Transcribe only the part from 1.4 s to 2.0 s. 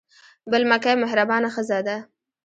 ښځه ده.